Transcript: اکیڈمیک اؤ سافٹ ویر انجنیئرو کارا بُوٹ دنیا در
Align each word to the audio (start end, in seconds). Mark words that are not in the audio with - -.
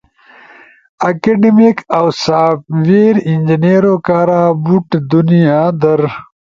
اکیڈمیک 1.09 1.77
اؤ 1.97 2.07
سافٹ 2.23 2.59
ویر 2.85 3.15
انجنیئرو 3.29 3.95
کارا 4.05 4.41
بُوٹ 4.63 4.89
دنیا 5.11 5.61
در 5.81 6.01